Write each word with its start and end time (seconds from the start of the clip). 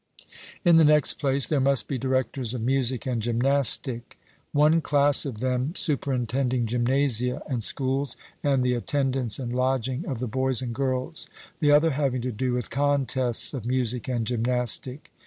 In 0.65 0.77
the 0.77 0.83
next 0.83 1.19
place, 1.19 1.45
there 1.45 1.59
must 1.59 1.87
be 1.87 1.99
directors 1.99 2.55
of 2.55 2.61
music 2.63 3.05
and 3.05 3.21
gymnastic; 3.21 4.17
one 4.51 4.81
class 4.81 5.27
of 5.27 5.41
them 5.41 5.75
superintending 5.75 6.65
gymnasia 6.65 7.43
and 7.47 7.61
schools, 7.61 8.17
and 8.41 8.63
the 8.63 8.73
attendance 8.73 9.37
and 9.37 9.53
lodging 9.53 10.07
of 10.07 10.17
the 10.19 10.25
boys 10.25 10.63
and 10.63 10.73
girls 10.73 11.29
the 11.59 11.69
other 11.69 11.91
having 11.91 12.23
to 12.23 12.31
do 12.31 12.53
with 12.53 12.71
contests 12.71 13.53
of 13.53 13.67
music 13.67 14.07
and 14.07 14.25
gymnastic. 14.25 15.11